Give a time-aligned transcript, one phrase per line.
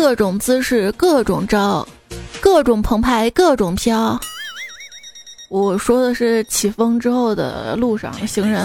[0.00, 1.86] 各种姿势，各种招，
[2.40, 4.18] 各种澎湃，各种飘。
[5.48, 8.64] 我说的是起风之后的路上行人。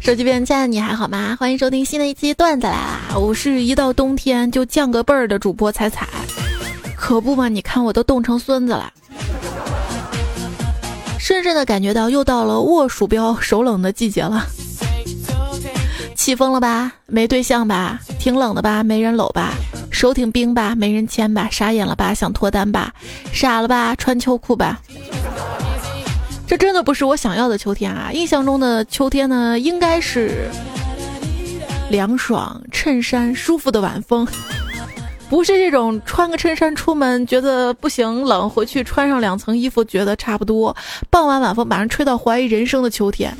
[0.00, 1.36] 手机边亲爱的你还好吗？
[1.38, 3.00] 欢迎收听新的一期段子来啦！
[3.16, 6.08] 我是一到冬天就降个辈儿的主播彩彩，
[6.96, 7.48] 可不嘛？
[7.48, 8.92] 你看我都冻成孙子了，
[11.18, 14.46] 深深的感觉到又到了握鼠标手冷的季节了。
[16.14, 16.92] 起风了吧？
[17.06, 17.98] 没对象吧？
[18.22, 18.84] 挺冷的吧？
[18.84, 19.52] 没人搂吧？
[19.90, 20.76] 手挺冰吧？
[20.76, 21.48] 没人牵吧？
[21.50, 22.14] 傻眼了吧？
[22.14, 22.94] 想脱单吧？
[23.32, 23.96] 傻了吧？
[23.96, 24.80] 穿秋裤吧？
[26.46, 28.12] 这真的不是我想要的秋天啊！
[28.12, 30.48] 印象中的秋天呢，应该是
[31.90, 34.24] 凉爽、衬衫舒服的晚风，
[35.28, 40.76] 不是这种穿个衬衫出门觉得不行冷，回去穿上两层衣服觉得差不多。
[41.10, 43.36] 傍晚晚风把人吹到怀疑人生的秋天，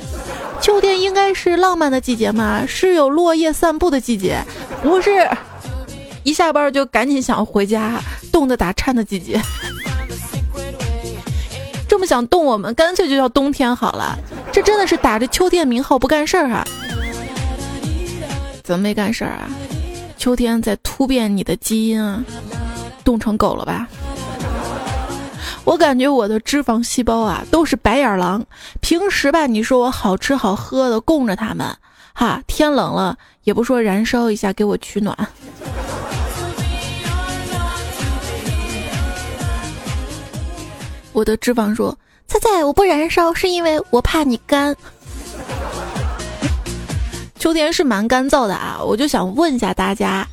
[0.63, 4.41] 秋天应该是浪漫的季节嘛，是有落叶散步的季节，
[4.81, 5.29] 不是
[6.23, 7.99] 一下班就赶紧想回家、
[8.31, 9.41] 冻得打颤的季节。
[11.85, 14.17] 这么想动我们，干脆就叫冬天好了。
[14.53, 16.65] 这真的是打着秋天名号不干事儿啊？
[18.63, 19.49] 怎么没干事儿啊？
[20.17, 22.23] 秋天在突变你的基因啊？
[23.03, 23.85] 冻成狗了吧？
[25.65, 28.45] 我感觉我的脂肪细胞啊都是白眼狼。
[28.81, 31.65] 平时吧，你说我好吃好喝的供着他们，
[32.13, 35.15] 哈，天冷了也不说燃烧一下给我取暖。
[41.13, 41.95] 我的脂肪说
[42.27, 44.75] ：“菜菜，我不燃烧是因为我怕你干。
[47.37, 50.27] 秋天是蛮干燥的啊，我就想问一下大家，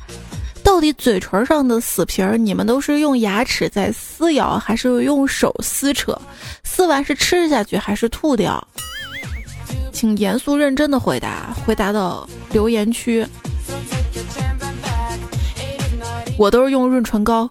[0.63, 6.19] 到底嘴唇上的死皮儿，你们都是用牙齿在撕咬，还是用手撕扯？
[6.63, 8.65] 撕完是吃下去还是吐掉？
[9.91, 13.25] 请严肃认真的回答，回答到留言区。
[16.37, 17.49] 我都是用润唇膏。”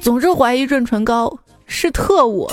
[0.00, 2.48] 总是怀疑润唇膏是特务，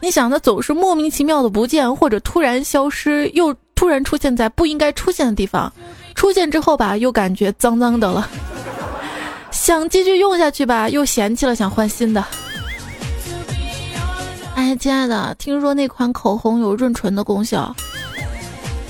[0.00, 5.72] 你想它总是莫名其妙的不见，或者突然消失，又突然出现在不应该出现的地方，
[6.14, 8.28] 出现之后吧，又感觉脏脏的了，
[9.50, 12.24] 想继续用下去吧，又嫌弃了，想换新的。
[14.54, 17.74] 哎，亲爱的，听说那款口红有润唇的功效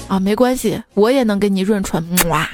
[0.09, 0.21] 啊？
[0.21, 2.05] 没关系，我也能给你润唇。
[2.28, 2.49] 哇！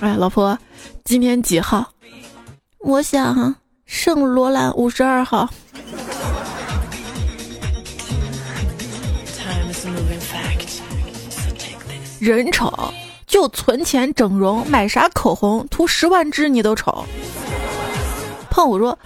[0.00, 0.58] 哎，老婆。
[1.04, 1.90] 今天几号？
[2.80, 3.54] 我想
[3.88, 5.48] 圣罗兰五十二号。
[12.20, 12.70] 人丑
[13.26, 17.02] 就存钱整容，买啥口红涂十万支你都丑。
[18.50, 18.96] 胖虎说，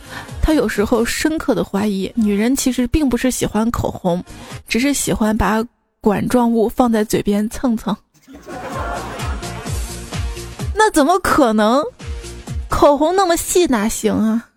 [0.42, 4.22] 他有时候深刻的怀疑，女人其实并不是喜欢口红，
[4.66, 5.64] 只是喜欢把
[6.00, 7.96] 管状物放在嘴边蹭蹭。
[10.74, 11.84] 那怎么可能？
[12.68, 14.48] 口红那么细哪行啊？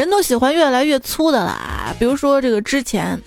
[0.00, 1.94] 人都喜欢越来越粗的啦。
[1.98, 3.20] 比如说这个之前，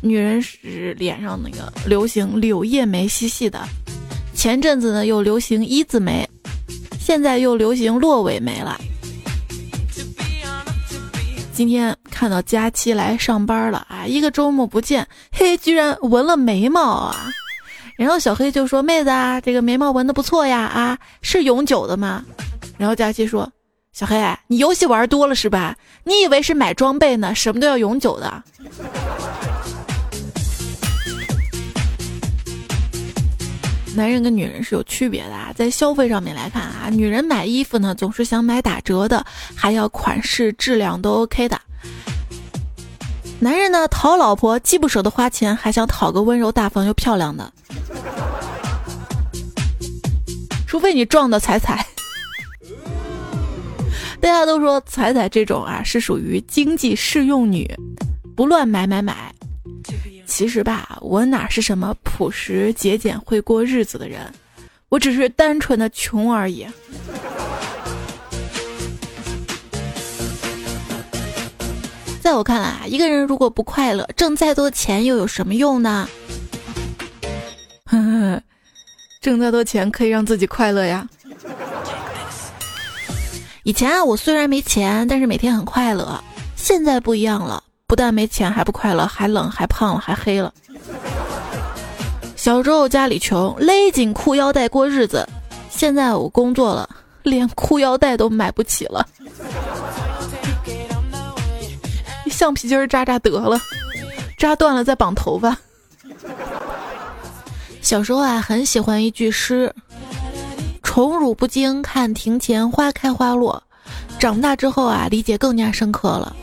[0.00, 3.62] 女人是脸上那个流行柳叶眉细细的，
[4.34, 6.26] 前阵子呢又流行一字眉，
[6.98, 8.80] 现在又流行落尾眉了。
[11.52, 17.28] 今天看到佳期来上班了啊，一个周末不见，嘿，居然纹了眉毛啊！
[17.98, 22.24] 然后小黑就说：“妹子啊，这个眉毛纹的不错呀，啊，是永久的吗？”
[22.78, 23.46] 然后佳期说
[23.92, 24.16] ：“小黑，
[24.52, 25.74] 你游戏玩多了是吧？
[26.04, 27.34] 你以为是买装备呢？
[27.34, 28.42] 什么都要永久的。”
[33.96, 39.24] 男人跟女人是有区别的啊，在消费上面来看啊，女人买衣服呢总是想买打折的，
[39.56, 41.58] 还要款式质量都 OK 的。
[43.40, 47.50] 男人呢讨老婆既不舍得花钱，还想讨个温柔大方又漂亮的。
[50.66, 51.86] 除非你撞到彩彩。
[54.22, 57.68] 大家都说彩彩这种啊是属于经济适用女，
[58.36, 59.34] 不乱买买买。
[60.26, 64.32] 其实吧，我哪是什么朴实节俭会过日子的人，
[64.88, 66.64] 我只是单纯的穷而已。
[72.20, 76.08] 在我看来啊，一个人如果不快乐，挣再多钱又有什么用呢？
[77.86, 78.40] 呵呵
[79.20, 81.08] 挣再多钱可以让自己快乐呀。
[83.64, 86.22] 以前啊我虽然没钱但是每天很快乐。
[86.56, 90.52] 现在不一样了不但没钱还不快乐还冷还胖了还黑了。
[92.36, 95.28] 小时候家里穷勒紧裤腰带过日子。
[95.70, 96.88] 现在我工作了
[97.22, 99.06] 连裤腰带都买不起了。
[102.30, 103.60] 橡皮筋扎扎得了
[104.38, 105.56] 扎断了再绑头发。
[107.80, 109.72] 小时候啊很喜欢一句诗
[110.92, 113.62] 宠辱不惊，看庭前花开花落。”
[114.20, 116.36] 长大之后啊，理解更加深刻了。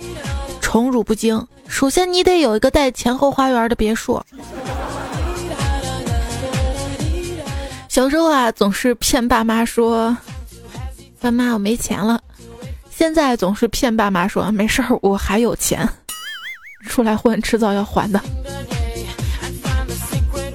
[0.59, 4.19] 宠辱不惊，首先你得有一个带前后花园的别墅。
[7.87, 10.17] 小时候啊，总是骗爸妈说
[11.21, 12.19] ：“爸妈，我没钱了。”
[12.89, 15.87] 现在总是骗爸妈说：“没事儿，我还有钱。”
[16.89, 18.19] 出来混，迟早要还的。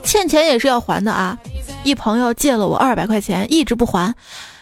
[0.02, 1.38] 欠钱也是要还的啊！
[1.84, 4.12] 一朋友借了我二百块钱，一直不还，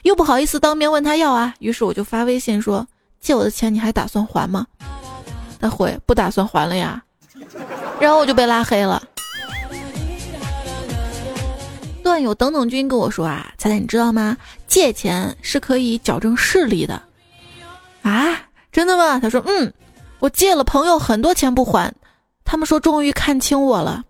[0.02, 2.84] 又不好意思当面问他要啊，于是我就发微信说
[3.20, 4.66] ：“借我的钱你还打算还吗？”
[5.60, 7.00] 他回：“不打算还了呀。”
[8.00, 9.00] 然后我就被拉黑了。
[12.02, 14.36] 段友等等君跟我说啊，彩彩你知道吗？
[14.66, 17.00] 借钱是可以矫正视力的。
[18.02, 18.36] 啊，
[18.72, 19.20] 真的吗？
[19.20, 19.72] 他说：“嗯，
[20.18, 21.94] 我借了朋友很多钱不还，
[22.44, 24.02] 他们说终于看清我了。”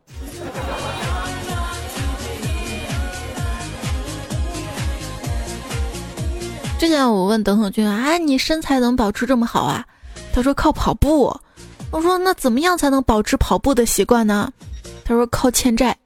[6.82, 9.86] 之前我问等等君啊，你身材怎么保持这么好啊？
[10.32, 11.32] 他说靠跑步。
[11.92, 14.52] 我说那怎么样才能保持跑步的习惯呢？
[15.04, 15.96] 他说靠欠债。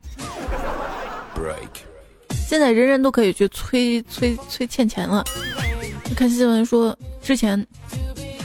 [2.47, 5.25] 现在人人都可以去催催催欠钱了。
[6.11, 7.67] 你看新闻说，之前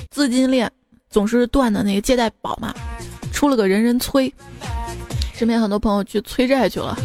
[0.09, 0.71] 资金链
[1.09, 2.73] 总是断的那个借贷宝嘛，
[3.33, 4.33] 出了个人人催，
[5.33, 6.97] 身边很多朋友去催债去了。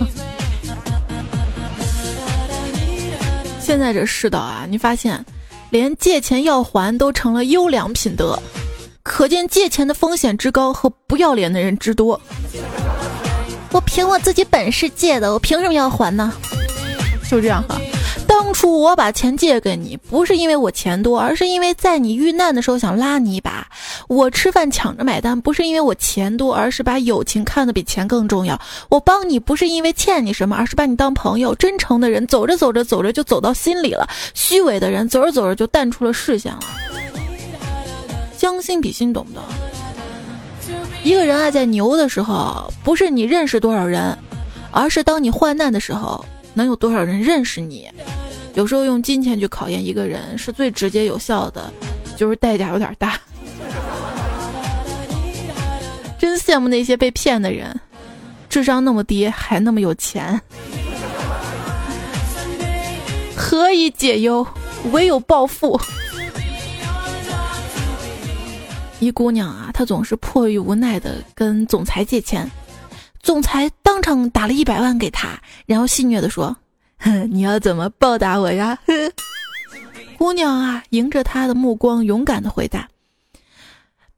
[3.67, 5.27] 现在这世道啊，你发现，
[5.71, 8.41] 连借钱要还都成了优良品德，
[9.03, 12.21] 可见借钱的风险之高和不要脸的人之多。
[13.73, 16.33] 我凭我自己本事借的，我凭什么要还呢？
[17.29, 17.77] 就这样哈。
[18.47, 23.67] 当初我把钱借给你，不是因为我钱多，而是因为在你遇难的时候想拉你一把。
[24.07, 28.59] 我吃饭抢着买单，不是因为我钱多，而是把友情看得比钱更重要。
[28.89, 31.57] 我帮你不是因为欠你什么，而是把你当朋友。
[31.57, 36.61] 真诚的人走着走着走着就走到心里了，虚伪的人走着走着就淡出了视线了。
[38.39, 39.43] 将心比心，懂不懂？
[41.03, 44.17] 一个人啊，在牛的时候，不是你认识多少人，
[44.71, 46.25] 而是当你患难的时候。
[46.55, 47.87] 能有多少人认识你？
[48.57, 51.71] 有时候用金钱去考验一个人是最直接有效的，
[52.17, 53.21] 就是代价有点大。
[56.19, 57.79] 真羡慕那些被骗的人，
[58.49, 60.41] 智商那么低还那么有钱。
[63.37, 64.47] 何以解忧，
[64.91, 65.79] 唯有暴富。
[69.01, 72.51] 一姑娘啊，她总是迫于无奈的跟总裁借钱。
[73.23, 76.57] 总裁当场打了一百万给她，然后戏谑的说
[77.31, 78.79] ：“你要怎么报答我呀？”
[80.19, 82.89] 姑娘啊，迎着他的目光，勇敢的回答：“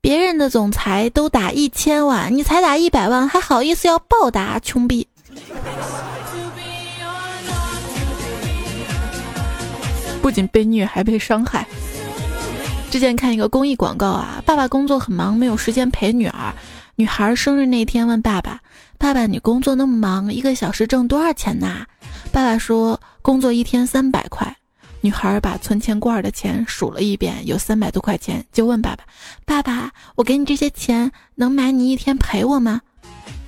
[0.00, 4.60] 别人的总裁都打一千万，你才打一百万，还好意思要报答？
[4.60, 5.08] 穷逼！”
[10.22, 11.66] 不仅被虐，还被伤害。
[12.90, 16.54] 之前看一个公益广告啊，爸爸工作很忙，没有时间陪女儿。
[16.94, 18.60] 女孩生日那天问爸爸。
[18.98, 21.86] 爸爸，你工作那么忙，一个小时挣多少钱呐？
[22.30, 24.56] 爸爸说，工作一天三百块。
[25.00, 29.04] 女孩把存钱罐的钱数了一遍，有三百多块钱，就问爸爸
[29.46, 32.80] ：“爸爸，我给你这些钱，能买你一天陪我吗？”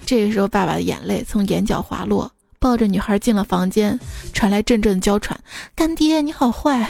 [0.07, 3.99] 这个时候，爸爸的眼泪从眼角滑落，抱着女孩进了房间，
[4.33, 5.39] 传来阵阵娇喘
[5.75, 6.89] ：“干爹，你好坏。”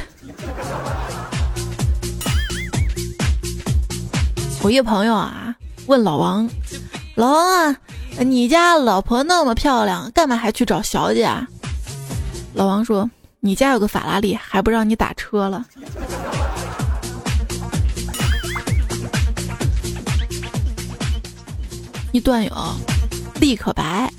[4.63, 5.57] 我一朋友啊，
[5.87, 6.49] 问老王
[7.17, 7.77] ：“老王啊。”
[8.27, 11.49] 你家老婆那么漂亮，干嘛还去找小姐啊？
[12.53, 15.65] 老王说：“你家有个法拉利，还不让你打车了。”
[22.13, 22.53] 一段友
[23.41, 24.13] 立可白，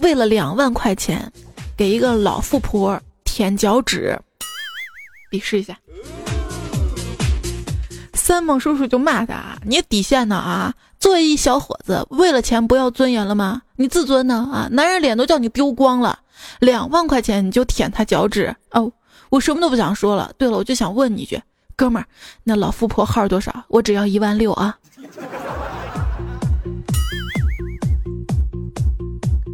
[0.00, 1.30] 为了两万块钱，
[1.76, 4.18] 给一个老富婆舔脚趾，
[5.30, 5.78] 你试一下。
[8.24, 10.72] 三毛叔叔就骂他：“你底线呢啊？
[10.98, 13.60] 作为一小伙子，为了钱不要尊严了吗？
[13.76, 14.66] 你自尊呢啊？
[14.72, 16.20] 男人脸都叫你丢光了，
[16.58, 18.90] 两万块钱你就舔他脚趾哦！
[19.28, 20.32] 我什么都不想说了。
[20.38, 21.38] 对了，我就想问你一句，
[21.76, 22.08] 哥们儿，
[22.44, 23.62] 那老富婆号多少？
[23.68, 24.78] 我只要一万六啊！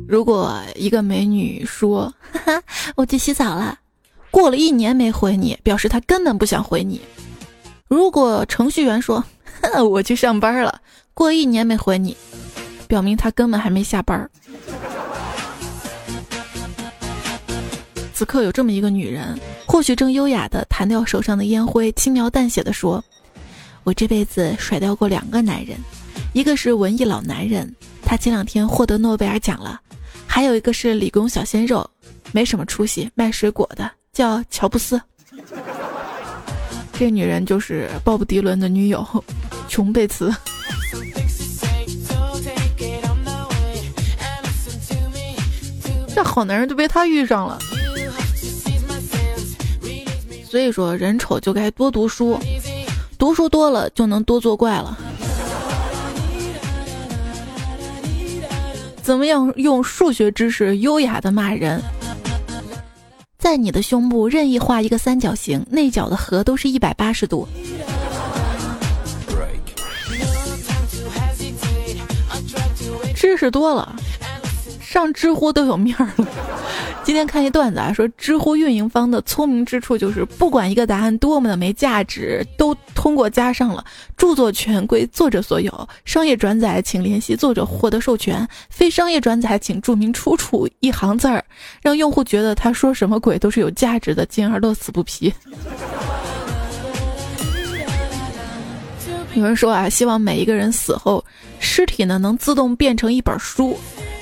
[0.06, 2.62] 如果一个美女说，哈哈，
[2.94, 3.76] 我去洗澡了，
[4.30, 7.00] 过了一年没回你，表示她根本不想回你。”
[7.90, 9.22] 如果程序员说
[9.90, 10.80] 我去上班了，
[11.12, 12.16] 过一年没回你，
[12.86, 14.30] 表明他根本还没下班。
[18.14, 23.04] 此刻有这么一个女人，或许正优雅的弹掉手上的烟灰，轻描淡写的说
[23.82, 25.76] ：“我这辈子甩掉过两个男人，
[26.32, 29.76] 一个是文艺老男人，他前两天获得诺贝尔奖了；
[30.28, 31.84] 还有一个是理工小鲜肉，
[32.30, 35.00] 没什么出息，卖水果的，叫乔布斯。
[37.00, 39.02] 这女人就是鲍勃迪伦的女友，
[39.70, 40.30] 琼贝茨。
[46.14, 47.58] 这好男人就被他遇上了。
[50.44, 52.38] 所以说，人丑就该多读书，
[53.16, 54.98] 读书多了就能多作怪了。
[59.00, 61.82] 怎么样用数学知识优雅的骂人？
[63.40, 67.48] 在你的胸部任意画一个三角形，内角的和都是一百八十度。
[73.16, 73.96] 知识多了。
[74.90, 76.26] 上知乎都有面儿了。
[77.04, 83.84] 今天看一段子啊，说知乎运营方的聪明之处就是，不管一个答案多么的没价值，都通过加上了
[84.16, 91.44] 著作权归作者所有，商业转载请联系作者获得授权，非商业转载请注明出处一行字儿，
[91.80, 95.32] 让用户觉得他说什么鬼都是有价值的，进而乐此不疲。
[99.34, 101.24] 有人说啊，希望每一个人死后，
[101.60, 103.78] 尸体呢能自动变成一本书。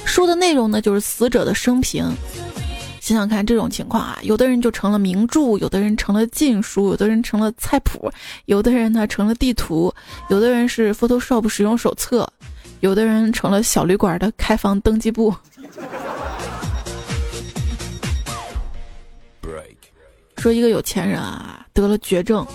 [0.09, 2.11] 书的内容呢，就是死者的生平。
[3.01, 8.11] 想想看，这种情况啊，有的人就成了名著，有的人成了禁书，有的人成了菜谱，
[8.47, 9.95] 有的人呢成了地图，
[10.29, 12.29] 有的人是 Photoshop 使用手册，
[12.81, 15.33] 有的人成了小旅馆的开房登记簿。
[20.39, 22.47] 说一个有钱人啊，得了绝症。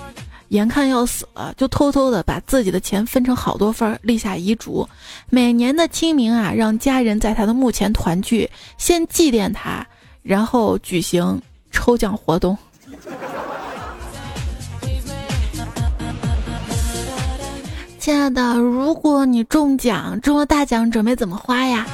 [0.54, 4.88] 眼看要死了，就偷偷的把自己的钱分成好多份儿，立下遗嘱：
[5.32, 9.84] 每年的清明啊，让家人在他的墓前团聚，先祭奠他，
[10.22, 11.42] 然后举行
[11.72, 12.56] 抽奖活动。
[17.98, 21.88] 亲爱的，如果你中奖，中了大奖，准备怎么花呀？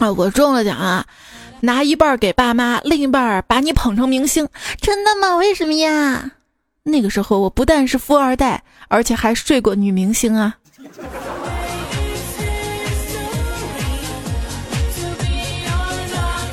[0.00, 1.06] 啊，我中了奖啊，
[1.60, 4.48] 拿一半给爸妈，另一半把你捧成明星。
[4.80, 5.36] 真的吗？
[5.36, 6.32] 为什么呀？
[6.88, 10.56] 那个时候我不但是富二代，而且还睡过女明星啊！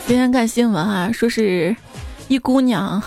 [0.08, 1.76] 今天看新闻啊，说是
[2.30, 3.00] 一姑娘，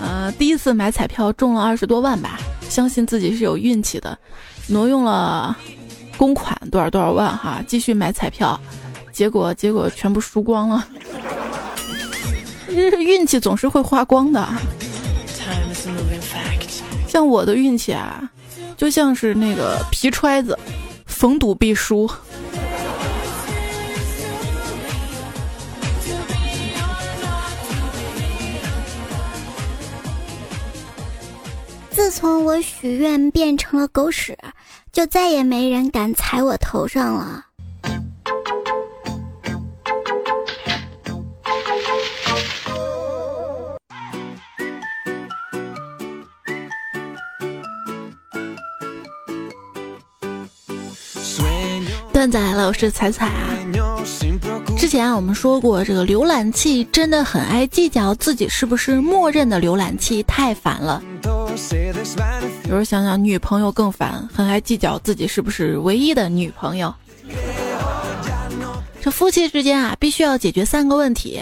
[0.00, 4.18] 呃，第一次买彩票中了二十多万吧，相信自己是有运气的，
[4.66, 5.54] 挪用了
[6.16, 8.58] 公款多少多少万哈，继续买彩票，
[9.12, 10.88] 结果结果全部输光了，
[12.98, 14.48] 运气总是会花光的。
[17.08, 18.30] 像我的运气啊，
[18.76, 20.56] 就像是那个皮揣子，
[21.06, 22.08] 逢赌必输。
[31.90, 34.38] 自从我许愿变成了狗屎，
[34.92, 37.46] 就再也没人敢踩我头上了。
[52.28, 53.48] 段子来了，我是彩彩啊。
[54.76, 61.02] 之前啊，我们说过，这个浏览器真的很爱计较自己是不是默认的浏览器，太烦了。
[61.24, 66.94] 有时候想想，女朋友更烦，很爱计较自己是不是唯一的女朋友。
[69.00, 71.40] 这夫妻之间啊，必须要解决三个问题，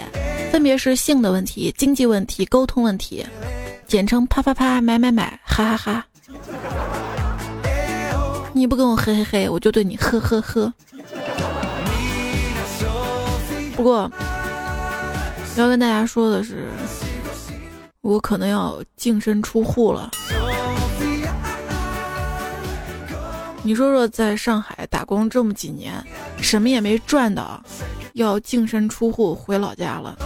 [0.51, 3.25] 分别是性的问题、经济问题、沟通问题，
[3.87, 6.05] 简称啪啪啪、买买买、哈哈哈。
[8.57, 10.73] 你不跟我嘿嘿嘿，我就对你呵呵呵。
[13.75, 14.11] 不过
[15.55, 16.67] 要跟大家说的是，
[18.01, 20.09] 我可能要净身出户了。
[23.61, 25.93] 你说说，在上海打工这么几年，
[26.41, 27.61] 什么也没赚到，
[28.13, 30.17] 要净身出户回老家了。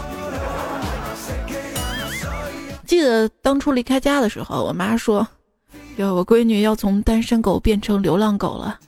[2.85, 5.27] 记得当初离开家的时候，我妈说。
[5.97, 8.79] 哟，我闺女要从单身狗变成流浪狗了。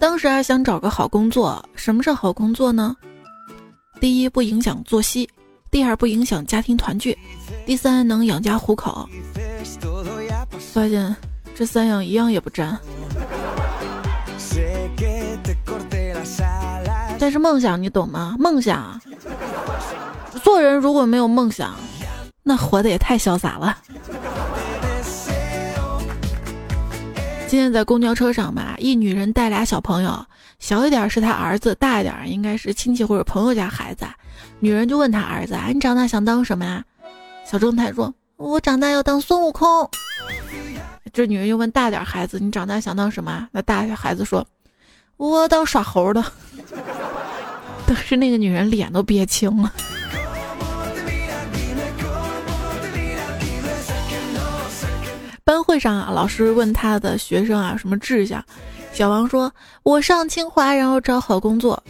[0.00, 2.96] 当时还想找个好工作，什么是好工作呢？
[4.00, 5.24] 第一，不影响作息；
[5.70, 7.12] 第二，不影响家庭团聚；
[7.66, 9.08] 第三，能养家糊口。
[10.72, 11.14] 发现
[11.54, 12.76] 这三样一样也不沾。
[17.18, 18.34] 但是梦想你懂吗？
[18.38, 19.00] 梦想，
[20.42, 21.76] 做人如果没有梦想。
[22.42, 23.78] 那活的也太潇洒了。
[27.46, 30.24] 今天在公交车上吧，一女人带俩小朋友，
[30.58, 34.06] 小一点是她儿子，大一点应该是亲戚或者朋友家孩子。
[34.58, 36.82] 女人就问她儿子：“你长大想当什么呀？”
[37.44, 39.88] 小正太说：“我长大要当孙悟空。
[41.12, 44.46] 这女人又问大点孩子：“你长大想当什么？”那大孩子说
[45.18, 46.24] ：“我当耍猴的。”
[47.86, 49.70] 当时那个女人脸都憋青了。
[55.52, 58.42] 班会上啊，老师问他的学生啊什么志向，
[58.94, 59.52] 小王说
[59.84, 61.82] ：“我上清华，然后找好工作。”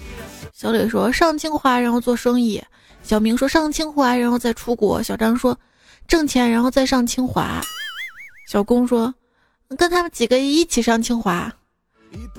[0.53, 2.61] 小磊说：“上清华，然后做生意。”
[3.05, 5.57] 小明说：“上清华，然后再出国。”小张说
[6.09, 7.61] ：“挣钱，然后再上清华。”
[8.51, 9.15] 小龚说
[9.79, 11.53] ：“跟他们几个一起上清华。”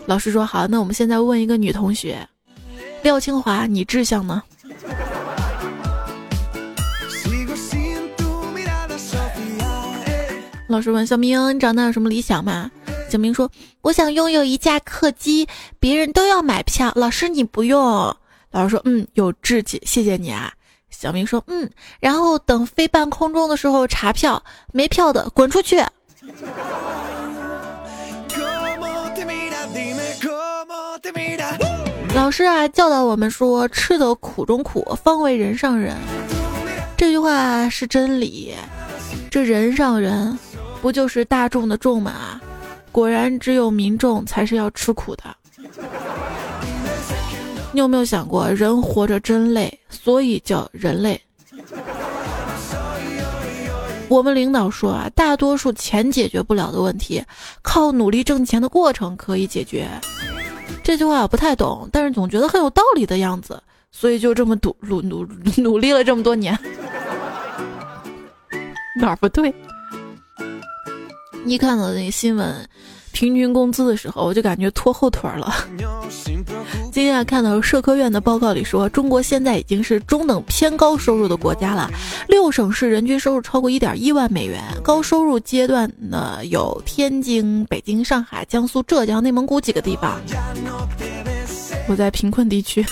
[0.05, 2.27] 老师说：“好，那我们现在问一个女同学，
[3.01, 4.43] 廖清华，你志向呢？”
[10.67, 12.71] 老师问小明：“你长大有什么理想吗？”
[13.09, 13.49] 小明说
[13.81, 15.47] ：“我想拥有一架客机，
[15.79, 17.81] 别人都要买票，老师你不用。”
[18.49, 20.51] 老师说：“嗯，有志气，谢谢你啊。”
[20.89, 24.41] 小明说：“嗯，然后等飞半空中的时候查票，
[24.71, 25.83] 没票的滚出去。”
[32.15, 35.97] 老师啊，教导我们说：“吃得苦中苦，方为人上人。”
[36.95, 38.55] 这句话是真理。
[39.29, 40.37] 这人上人，
[40.83, 42.41] 不就是大众的众吗？
[42.91, 45.23] 果然，只有民众才是要吃苦的。
[47.71, 51.17] 你有没有想过，人活着真累，所以叫人类。
[54.09, 57.23] 我们领导说啊，大多数钱解决不了的问题，
[57.61, 59.87] 靠努力挣钱的过程可以解决。
[60.83, 63.57] 这句话我不太懂，但是总觉得很有道理的样子，
[63.89, 65.25] 所以就这么努努努
[65.55, 66.53] 努力了这么多年。
[68.99, 69.55] 哪儿不对？
[71.45, 72.67] 一看到那新闻，
[73.11, 75.53] 平均工资的时候，我就感觉拖后腿了。
[76.91, 81.91] 今天看到社科院的报告里说，中国现在已经是中等偏高收入的国家了，
[82.27, 84.61] 六省市人均收入超过一点一万美元。
[84.83, 90.19] 高收入阶段呢，有天津、北京、上海、江苏、浙江、内蒙古几个地方。
[91.89, 92.85] 我在贫困地区。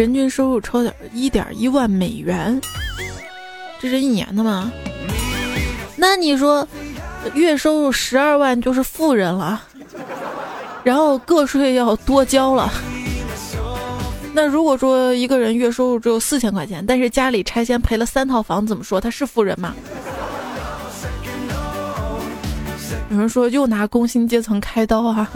[0.00, 2.58] 人均收入超点一点一万美元，
[3.78, 4.72] 这是一年的吗？
[5.94, 6.66] 那你说，
[7.34, 9.62] 月收入十二万就是富人了，
[10.82, 12.72] 然后个税要多交了。
[14.32, 19.74] 那如果说一个人月收入只有四千块钱，但是家里拆迁赔了三套房，怎么说他是富人吗？
[23.10, 25.30] 有人说又拿工薪阶层开刀啊？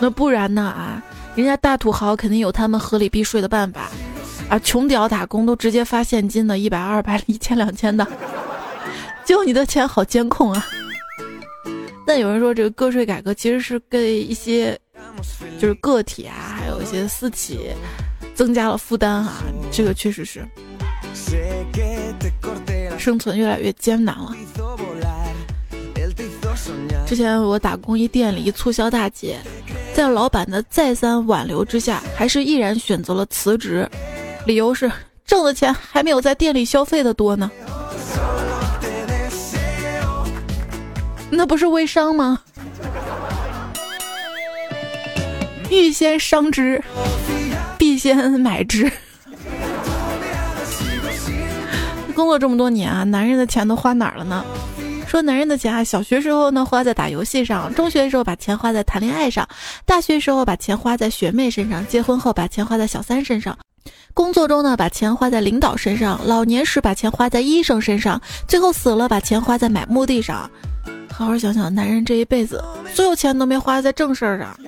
[0.00, 1.02] 那不然呢啊？
[1.38, 3.88] 人家大土豪肯定有他们合理避税的办法，
[4.48, 8.04] 啊，穷屌打工都直接发现金的，一百、二百、一千、两千的，
[9.24, 10.66] 就你的钱好监控啊。
[12.04, 14.76] 但有人说这个个税改革其实是给一些
[15.60, 17.70] 就是个体啊，还有一些私企
[18.34, 19.34] 增加了负担啊，
[19.70, 20.44] 这个确实是
[22.98, 24.34] 生存越来越艰难了。
[27.06, 29.38] 之前我打工一店里一促销大姐。
[29.94, 33.88] 在老板的再三挽留之下，还是毅然选择了辞职，
[34.46, 34.90] 理由是
[35.26, 37.50] 挣的钱还没有在店里消费的多呢。
[41.30, 42.38] 那不是微商吗？
[45.68, 46.82] 欲先商之，
[47.76, 48.90] 必先买之。
[52.14, 54.44] 工作这么多年啊，男人的钱都花哪儿了呢？
[55.08, 59.48] 说男人的钱啊，小学时候呢花在打游戏上，中学的时候把钱花在谈恋爱上，
[59.86, 63.56] 大学时候把钱花在学妹身上，结婚后把钱花在小三身上，
[64.12, 70.48] 工作中呢把钱花在领导身上，老年时把钱花在医生身上，最后死了把钱花在买墓地上。
[71.10, 74.60] 好好想想，男人这一辈子所有钱都没花在正事儿上。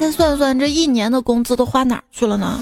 [0.00, 2.58] 再算算这一年的工资都花哪儿去了呢？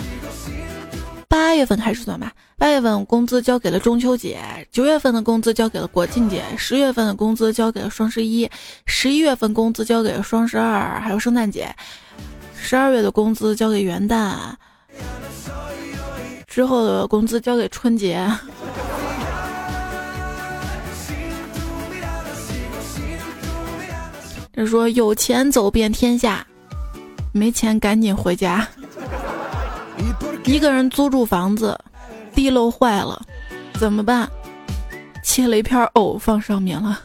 [1.29, 2.33] 八月份开始算吧。
[2.59, 4.41] 八月份工资交给了中秋节，
[4.73, 8.51] 九月份的工资交给了国庆节，十月份的工资交给了双十一，
[8.85, 11.73] 十一月份工资交给了双十二，还有圣诞节，
[12.57, 14.35] 十二月的工资交给元旦，
[16.49, 18.29] 之后的工资交给春节。
[24.53, 26.45] 这说有钱走遍天下，
[27.31, 28.67] 没钱赶紧回家。
[30.45, 31.79] 一个人租住房子。
[32.39, 33.21] 地漏坏了，
[33.81, 34.31] 怎么办？
[35.25, 37.01] 切了一片藕放上面了。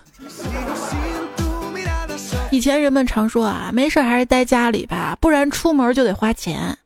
[2.52, 6.78] 以前人们常说啊，没事还是待家里吧，不然出门就得花钱。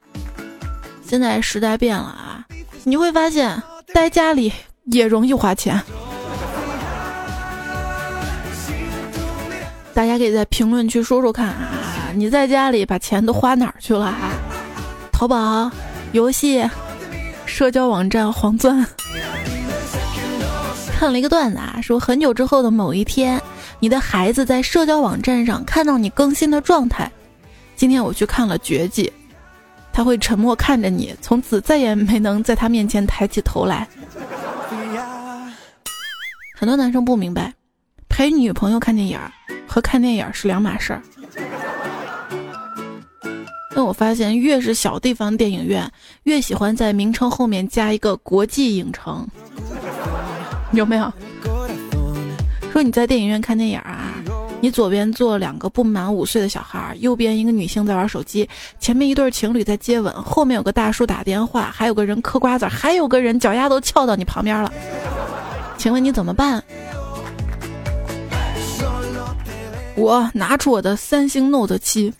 [1.06, 2.46] 现在时代变了啊，
[2.86, 3.62] 你会发现
[3.94, 4.54] 待家里
[4.86, 5.78] 也容易花钱。
[9.94, 14.32] 大家可以在评论区说说看啊，你在家里把钱都花哪儿去了啊？
[15.12, 15.70] 淘宝、
[16.14, 16.66] 游戏、
[17.48, 18.86] 社交网站、黄钻。
[21.00, 23.42] 看了一个段子啊，说很久之后的某一天，
[23.80, 27.10] 你的孩子在社交网站上看到你更新的状态。
[27.76, 29.06] 今天我去看了《绝技》，
[29.94, 33.88] 他会沉默看着你，从此再也没能在他面前抬起头来。
[36.60, 37.54] 很多男生不明白，
[38.10, 39.20] 陪女朋友看电影
[39.68, 41.02] 和看电影是两码事儿。
[43.78, 45.88] 那我发现，越是小地方电影院，
[46.24, 49.24] 越喜欢在名称后面加一个“国际影城”，
[50.74, 51.14] 有没有？
[52.74, 54.16] 说你在电影院看电影啊，
[54.62, 64.74] 你左边坐两个不满五岁的小孩，右边一个女性在玩手机，前面一对情侣在接吻，后面有个大叔打电话，还有个人嗑瓜子，还有个人脚丫都翘到你旁边了。
[65.78, 66.64] 请问你怎么办？
[69.96, 72.12] 我拿出我的三星 Note 七。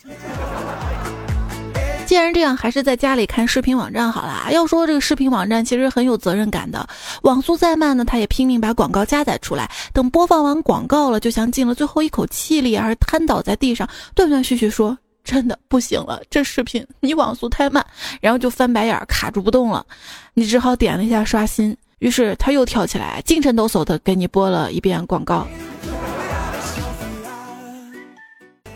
[2.08, 4.50] 既然这样，还是在家里看视频网站好了。
[4.54, 6.88] 要说这个视频网站其实很有责任感的，
[7.24, 9.70] 网速再慢呢，他也拼命把广告加载出来。
[9.92, 17.86] 等播放完广告了，就像进了最后一口气里，而瘫倒在地上，断断续续说：“真的不行了，这视频你网速太慢。”
[18.22, 19.86] 然后就翻白眼卡住不动了，
[20.34, 21.76] 你只好点了一下刷新。
[22.00, 25.46] 于是他又跳起来，精神抖擞的给你播了一遍广告。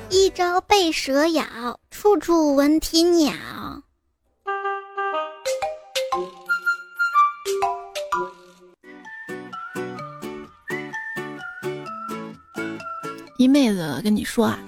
[0.09, 1.45] 一朝被蛇咬，
[2.01, 3.31] 处处闻啼鸟。
[13.37, 14.59] 一妹子跟你说啊，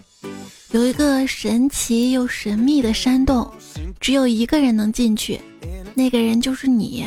[0.74, 3.52] 有一个神奇又神秘的山洞，
[4.00, 5.42] 只有一个人能进去，
[5.96, 7.04] 那个人就是你。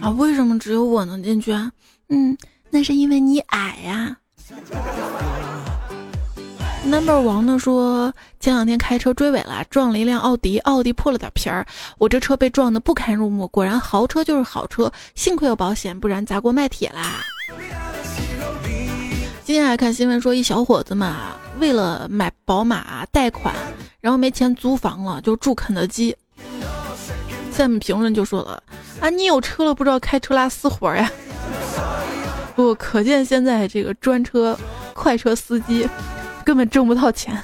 [0.00, 1.72] 啊，为什么只有我能进去啊？
[2.10, 2.38] 嗯，
[2.70, 4.16] 那是因为你矮呀。
[6.86, 11.66] Number 王呢说，前两天开车追尾了，撞了一辆奥迪，奥迪破了点皮儿，
[11.98, 13.48] 我这车被撞得不堪入目。
[13.48, 17.24] 果然豪车就是好车，幸亏有保险，不然砸锅卖铁啦。
[19.44, 23.52] 今天还看新闻说，一小伙子嘛，为了买宝马贷款，
[24.00, 26.16] 然后没钱租房了，就住肯德基。
[27.50, 28.62] 下面评论就说了，
[29.00, 31.10] 啊，你有车了，不知道开车拉私活呀？
[32.54, 34.56] 不，可见现在这个专车、
[34.94, 35.88] 快车司机。
[36.46, 37.36] 根本挣不到钱。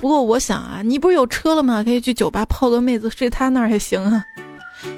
[0.00, 1.84] 不过我想啊，你不是有车了吗？
[1.84, 4.24] 可以去酒吧泡个妹子，睡她那儿也行啊。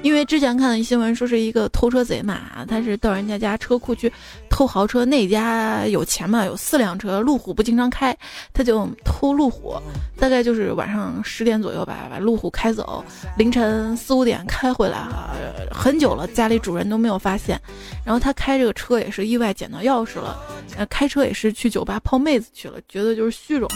[0.01, 4.11] 因为之前看的新闻说是一个偷车贼嘛，他是到人家家车库去
[4.49, 8.15] 偷豪车，那家有钱嘛，有四辆车，路虎不经常开，
[8.53, 9.75] 他就偷路虎，
[10.19, 13.03] 大概就是晚上十点左右吧，把路虎开走，
[13.37, 15.35] 凌晨四五点开回来哈，
[15.71, 17.59] 很久了，家里主人都没有发现，
[18.05, 20.39] 然后他开这个车也是意外捡到钥匙了，
[20.77, 23.69] 呃，开车也是去酒吧泡妹子去了，觉得就是虚荣，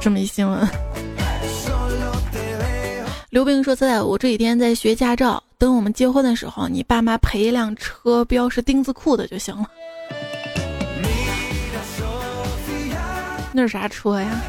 [0.00, 0.66] 这么一新闻。
[3.30, 9.66] 刘冰说：“在我这几天在学驾照，等我们结婚的时候，你爸妈赔一辆车标是丁字裤的就行了。
[13.52, 14.40] 那是啥车呀？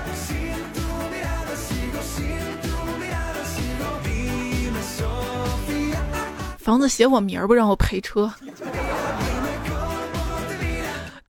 [6.58, 8.32] 房子写我名儿不让我赔车。”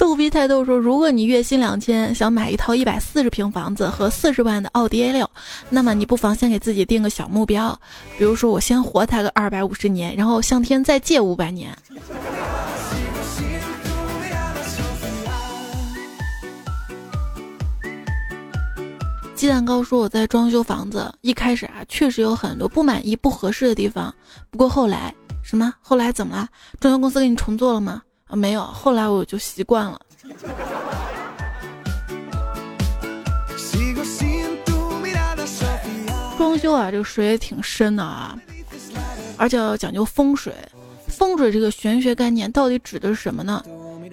[0.01, 5.31] 逗逼太逗说：“如果你月薪两千，想买一套一百四十平房子和四十万的奥迪 A 六，
[5.69, 7.79] 那么你不妨先给自己定个小目标，
[8.17, 11.77] 比如说我先活它个二百五十年，然后向天再借五百年。”
[19.37, 24.15] 鸡蛋糕说：“我在装修房子，一开始啊，确实有很多不满意、不合适的地方，
[24.51, 25.75] 不过后来什么？
[25.83, 26.49] 后来怎么了？
[26.81, 30.01] 装修公司给你重做了吗？”啊，没有，后来我就习惯了。
[36.39, 38.39] 装修啊，这个水也挺深的啊，
[39.37, 40.55] 而且要讲究风水。
[41.07, 43.63] 风水这个玄学概念到底指的是什么呢？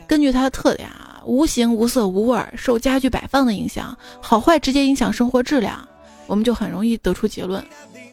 [0.07, 5.87] 根据它的特点啊，无形、无色、无味，受家具摆放的影响，好坏直接影响生活质量，
[6.25, 7.65] 我们就很容易得出结论：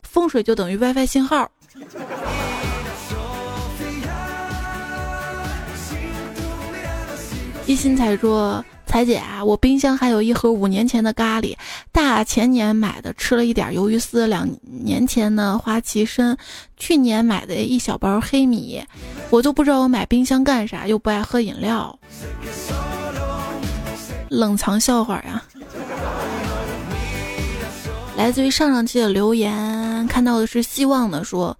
[0.02, 1.50] 风水就等于 WiFi 信号。
[7.66, 11.56] 一心才说：“彩姐啊，我冰箱还有一盒五年前的咖喱，
[11.90, 16.36] 大前年买的，吃了一点鱿鱼丝；两年前的花旗参，
[16.76, 18.84] 去年买的一小包黑米，
[19.30, 21.98] 我都不知道我买冰箱干啥，又不爱喝饮料。
[24.28, 25.42] 冷藏笑话呀！
[28.14, 31.56] 来自于上上期的留言，看到的是希望的说，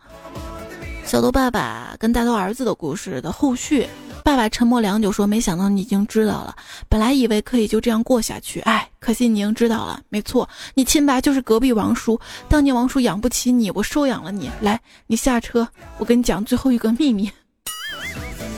[1.06, 3.88] 小豆爸爸跟大头儿子的故事的后续。”
[4.24, 6.56] 爸爸沉默良久，说：“没想到你已经知道了。
[6.88, 10.00] 本来以为可以就这样过下去，哎，可惜你已经知道了。
[10.08, 12.18] 没错，你亲爸就是隔壁王叔。
[12.48, 14.50] 当年王叔养不起你，我收养了你。
[14.62, 17.30] 来，你下车，我跟你讲最后一个秘密。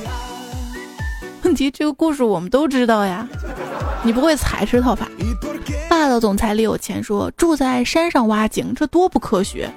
[1.42, 3.28] 问题这个故事我们都知道呀，
[4.04, 5.08] 你不会踩是套法。
[5.90, 9.68] 霸道总裁李有钱说：住在山上挖井，这多不科学。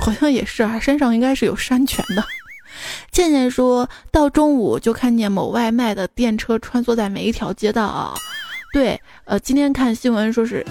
[0.00, 2.24] 好像也是啊，山上应该是有山泉的。”
[3.10, 8.14] 倩倩说到中午就看见某外卖的电车穿梭在每一条街道。
[8.72, 10.64] 对，呃，今天看新闻说是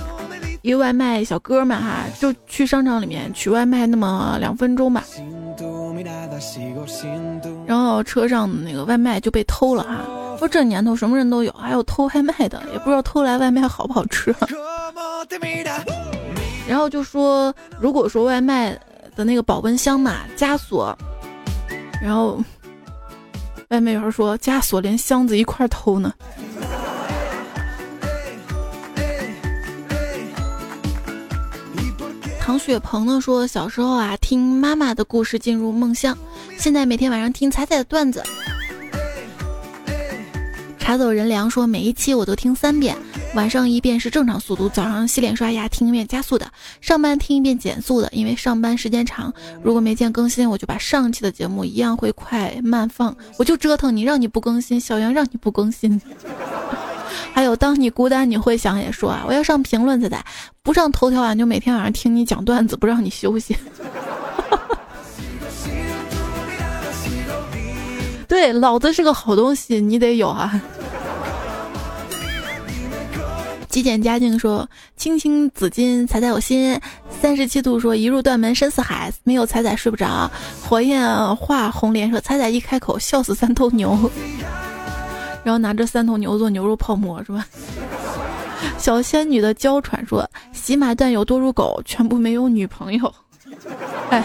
[0.62, 5.04] 一个外卖小哥们哈，就去商场里面取外卖那么两分钟吧，
[7.66, 10.06] 然后车上那个外卖就被偷了哈。
[10.38, 14.34] 说这年头什么人都有，还有偷外卖的，也不知道偷来外卖好不好吃。
[16.68, 18.78] 然后就说，如果说外卖
[19.16, 20.96] 的那个保温箱嘛，枷锁。
[22.02, 22.42] 然后，
[23.70, 26.14] 外卖员说：“枷锁连箱子一块偷呢。”
[32.40, 36.18] 唐雪鹏呢说：“小时候啊，听妈妈的故事进入梦乡，
[36.58, 38.24] 现在每天晚上听彩彩的段子。”
[40.80, 42.96] 茶走人凉说：“每一期我都听三遍。”
[43.36, 56.02] 晚上一遍是正常速度，早上洗脸刷牙听一遍加速的，上班听一遍减速的，因为上班时间长，如果没见更新，我就把上期的节目一样会快慢放，我就折腾你，让你不更新，小杨让你不更新。
[57.32, 60.26] 还有当你孤单你会想也说啊，我要上评论彩彩，
[60.64, 63.56] 不上头条啊，就每天晚上听你讲段子，不让你休息。
[68.28, 70.60] 对，老子是个好东西，你得有啊。
[73.70, 76.80] 极简家境说：“青青紫金，彩彩我心。”
[77.22, 80.30] 三十七度说：“一入断门深似海，没有彩彩睡不着。”
[80.68, 84.10] 火焰化红莲说：“彩彩一开口，笑死三头牛。”
[85.44, 87.46] 然后拿着三头牛做牛肉泡馍是吧？
[88.78, 93.14] 小仙女的娇喘说：“喜马段友多如狗，全部没有女朋友。”
[94.10, 94.24] 哎，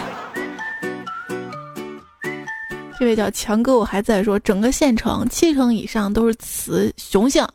[2.99, 7.45] 这位叫强哥，我还在说，整个县城七成以上都是雌雄性。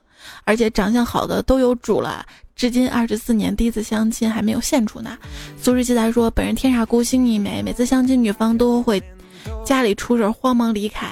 [0.45, 2.25] 而且长相好的都有主了，
[2.57, 5.17] 至今二十四年，第一次相亲还没有现出呢。
[5.61, 9.03] 苏轼记载说，本人天煞孤星一枚，每次相亲女方都会
[9.65, 11.07] 家里出事慌忙离开。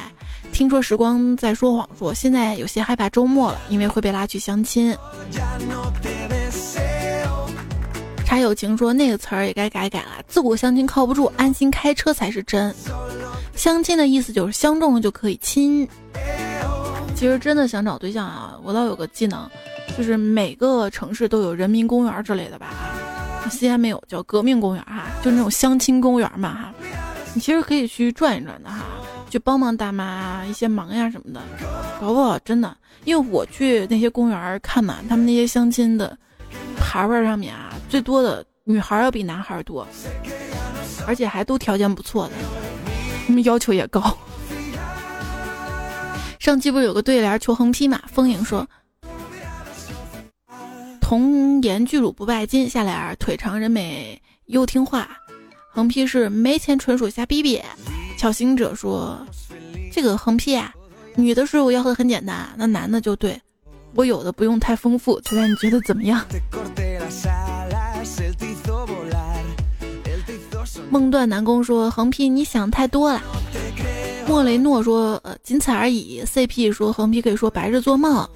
[0.53, 4.97] 听说时光在说谎，说现在有些害怕周末了，因为会被拉去相亲。
[8.25, 12.75] 茶友情说那个词儿也该改改了，自古相亲靠不住，安心开车才是真。
[13.55, 15.87] 相亲的意思就是相中了就可以亲。
[17.17, 19.49] 其实真的想找对象啊，我倒有个技能，
[19.97, 22.67] 就是每个城市都有人民公园之类的吧，
[23.51, 26.75] 西安没有，叫革命公园哈，就那种相亲公园嘛哈，
[27.33, 28.85] 你其实可以去转一转的哈，
[29.31, 31.41] 去帮帮大妈一些忙呀什么的，
[31.99, 36.17] 搞不好真的，因为我去那些公园看嘛，他们那些相亲的
[36.77, 39.89] 牌牌上面啊，最多的女孩要比男孩多，
[41.07, 42.33] 而且还都条件不错的，
[43.27, 44.15] 他们要求也高。
[46.47, 48.01] 上期不是有个对联求横批嘛？
[48.07, 48.65] 风影说
[51.03, 55.09] ：“童颜巨乳不拜金，下联儿腿长人美又听话。”
[55.75, 57.61] 横批是没钱纯属瞎逼逼。
[58.17, 59.19] 巧行者说
[59.91, 60.73] ：“这个横批啊，
[61.17, 63.37] 女的是我要的很简单，那男的就对
[63.97, 65.21] 我有的不用太丰富。
[65.23, 66.25] 猜猜你觉得怎么样？”
[70.91, 73.21] 梦断南宫说：“横批你想太多了。”
[74.29, 76.23] 莫雷诺说：“呃，仅此而已。
[76.27, 78.29] ”CP 说：“横批可以说白日做梦。”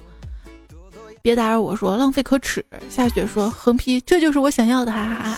[1.21, 5.37] 别打扰我说：“浪费可耻。”夏雪说：“横批这就是我想要的，哈哈哈。”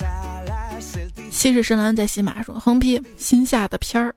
[1.30, 4.16] 七世深蓝在喜马说：“横批心下的片儿。”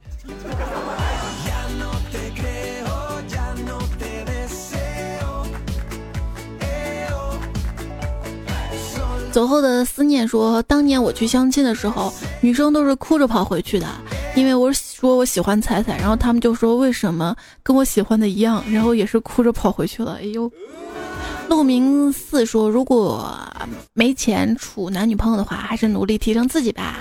[9.33, 13.87] 走后的思念说：“当年我去相亲的时候，女生都是哭着跑回去的。”
[14.37, 20.19] 因为我说我喜欢彩彩，然后他们就说为什么跟我喜欢的一样，然后也是哭着跑回去了。
[20.21, 20.49] 哎呦，
[21.49, 23.35] 陆明四说如果
[23.95, 26.99] 没钱处男女朋友的话，还是努力提升自己吧。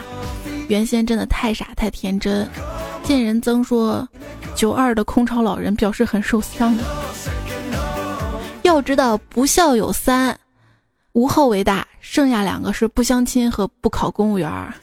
[0.69, 2.49] 原先真的太傻太天真。
[3.03, 4.07] 见人曾说
[4.55, 6.75] 九二的空巢老人表示很受伤。
[8.63, 10.35] 要知道不孝有三，
[11.11, 14.73] 无后为大，剩下两个是不相亲和不考公务员。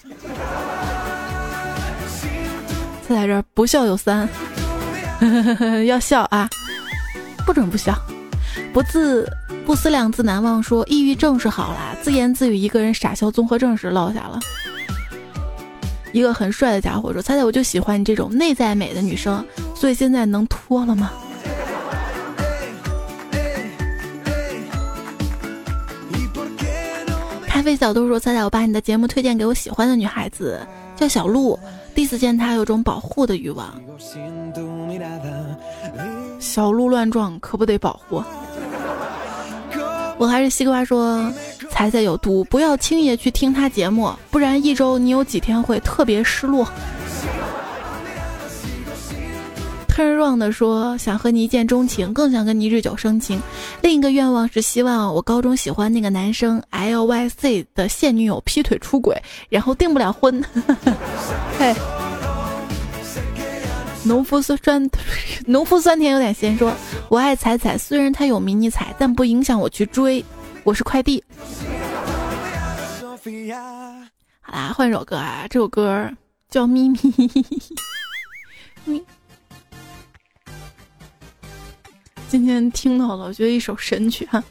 [3.13, 4.29] 在这不孝有三
[5.87, 6.49] 要笑啊
[7.45, 7.95] 不准不笑。
[8.73, 9.31] 不自
[9.65, 14.41] 不思两自难忘说抑郁症是好啦自言自语一个人傻笑综合症是落下了。
[16.13, 19.45] 一个很帅的家伙说猜猜我就喜欢你这种内在美的女生
[19.75, 21.11] 所以现在能脱了吗？
[27.47, 30.61] 咖啡小豆说猜猜我把你的节目推荐给我喜欢的女孩子
[30.97, 31.59] 叫小鹿。
[31.95, 33.73] 第一次见他，有种保护的欲望。
[36.39, 38.23] 小鹿乱撞，可不得保护。”
[40.19, 41.33] 我还是西瓜说
[41.69, 46.67] ：“猜猜有毒，不要轻易去听他节目，不然一周你有几天会特别失落。”
[49.89, 53.39] Turn round 的说想和你一见钟情，更想跟你日久生情。
[53.83, 60.43] 另一个愿望是希望我高中喜欢那个男生 L Y C 的现女友劈腿出轨，然后订不了婚。
[61.63, 61.73] 嘿，
[64.03, 64.91] 农夫酸
[65.47, 66.75] 农夫酸甜有点咸，说
[67.09, 70.25] 我爱彩彩，虽然他有迷你彩，但不影响我去追。
[70.65, 71.23] 我是快递。
[74.41, 76.11] 好啦，换首歌啊，这首歌
[76.51, 76.99] 叫咪咪
[78.85, 79.05] 咪。
[82.29, 84.43] 今天听到了，我觉得一首神曲哈。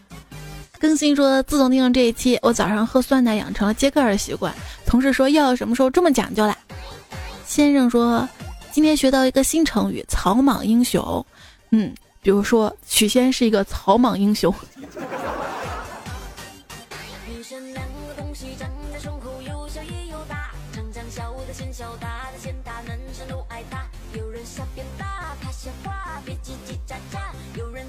[0.80, 4.56] 更新说，自从听了这一期，我早上喝酸奶养成了揭盖的习惯。
[4.86, 6.58] 同事说，要什么时候这么讲究啦？
[7.52, 8.26] 先生说，
[8.72, 11.26] 今天学到一个新成语，草莽英雄。
[11.72, 14.56] 嗯，比如说，许仙是一个草莽英雄。
[24.14, 27.20] 有人瞎编，大他瞎话，别叽叽喳喳。
[27.58, 27.86] 有人。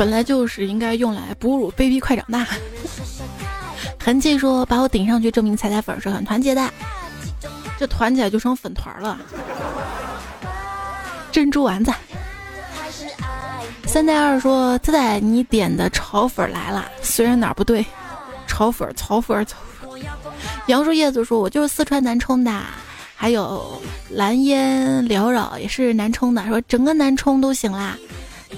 [0.00, 2.46] 本来就是应该用来哺乳 baby 快长大。
[4.02, 6.72] 痕迹说把我顶上去，证明彩彩粉是很团结的。
[7.78, 9.20] 这团起来就成粉团了。
[11.30, 11.92] 珍珠丸子。
[13.84, 17.84] 三代二说仔仔你点的炒粉来了，虽然哪儿不对，
[18.46, 19.58] 炒粉炒粉炒。
[20.68, 22.50] 杨树叶子说，我就是四川南充的。
[23.14, 27.98] 还有蓝烟缭绕也是南充的，说整个南充都行啦。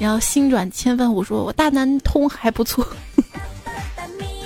[0.03, 2.85] 然后心转千帆我说：“我大南通还不错。”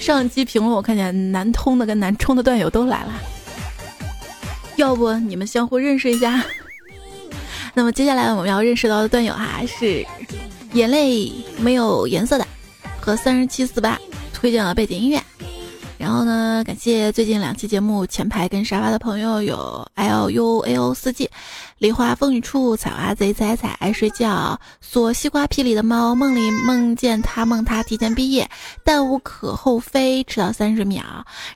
[0.00, 3.12] 上期评论我看见南通的跟南充的段友都来了，
[4.76, 6.42] 要不你们相互认识一下？
[7.74, 10.06] 那么接下来我们要认识到的段友哈是
[10.72, 12.46] 眼泪没有颜色的
[12.98, 14.00] 和三十七四八
[14.32, 15.22] 推荐了背景音乐。
[16.02, 16.64] 然后呢？
[16.66, 21.30] 感谢最近两期节目前排跟沙发的朋友有 L U A O 四季、
[21.78, 28.50] 梨花风雨处、采花贼采采爱睡觉、锁西瓜皮里的猫、梦里梦见他梦他提前毕业、
[28.82, 31.04] 但无可厚非迟到三十秒。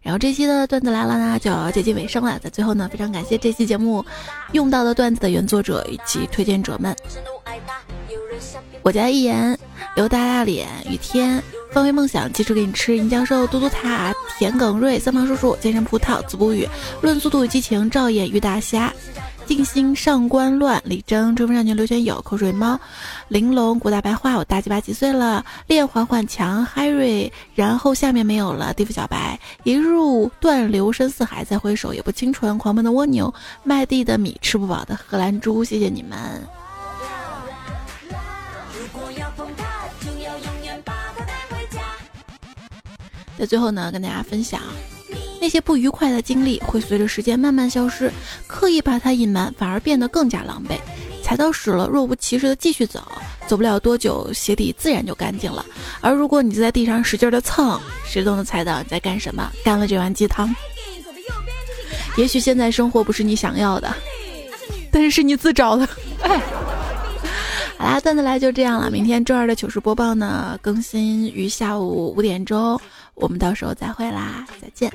[0.01, 2.39] 然后这期的段子来了呢，就要接近尾声了。
[2.39, 4.05] 在最后呢，非常感谢这期节目
[4.53, 6.95] 用到的段子的原作者以及推荐者们。
[8.83, 9.59] 我家一言，
[9.97, 11.43] 刘大大脸，雨天。
[11.77, 16.67] 放飞梦想，继续给你吃银教授、嘟嘟塔、田耿瑞、三毛叔叔、健身葡萄、子不语、
[17.03, 18.91] 论速度与激情、赵眼、玉大侠、
[19.45, 22.81] 静心、上官乱、李征、追风少年、刘玄友、口水猫、
[23.29, 25.45] 玲珑、古大白话、我大鸡巴几岁了？
[25.67, 28.73] 练缓缓强、Harry，然后下面没有了。
[28.73, 32.57] 地府小白一入断流深似海，再回首也不清纯。
[32.57, 36.43] 狂奔的蜗牛，麦地的米吃不饱的荷兰猪，谢谢你们。
[43.39, 44.61] 在最后呢，跟大家分享，
[45.41, 48.11] 那些不愉快的经历会随着时间慢慢消失，
[48.47, 50.79] 刻意把它隐瞒反而变得更加狼狈。
[51.23, 53.03] 踩到屎了，若无其事的继续走，
[53.49, 55.67] 走不了多久，鞋底自然就干净了。
[56.01, 60.55] 而如果你在地上使劲的蹭，谁都能猜到你在干什么，干了这碗鸡汤。
[62.17, 63.93] 也许现在生活不是你想要的，
[64.93, 65.89] 但是是你自找的。
[66.23, 66.41] 哎
[67.77, 68.91] 好啦，段子来就这样了。
[68.91, 72.81] 明天周二的糗事播报呢，更新于下午五点钟。
[73.17, 74.93] 我们到时候再会啦，再见。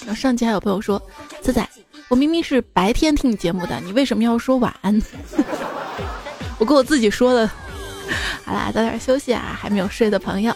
[0.00, 1.00] 然后上期还有朋友说，
[1.40, 1.68] 仔仔，
[2.08, 5.00] 我明明是白天听你节目的，你为什么要说晚安？
[6.58, 7.50] 我跟我自己说的。
[8.44, 10.54] 好啦，早点休息啊，还没有睡的朋友，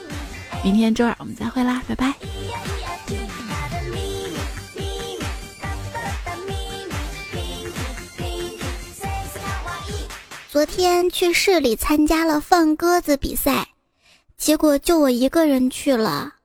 [0.62, 2.12] 明天周二我们再会啦，拜拜。
[10.51, 13.76] 昨天去市里参加了放鸽子比赛。
[14.37, 16.36] 结果就我一个人去了。